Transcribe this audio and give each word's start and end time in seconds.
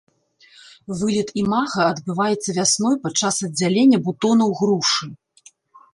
Вылет 1.01 1.29
імага 1.41 1.83
адбываецца 1.93 2.49
вясной 2.57 2.95
падчас 3.07 3.35
аддзялення 3.49 3.97
бутонаў 4.09 4.49
грушы. 4.63 5.05